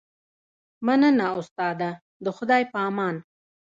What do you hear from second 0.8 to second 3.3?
مننه استاده د خدای په امان